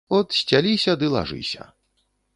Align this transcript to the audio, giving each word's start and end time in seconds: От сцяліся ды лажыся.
От 0.17 0.31
сцяліся 0.37 0.95
ды 1.03 1.11
лажыся. 1.17 1.71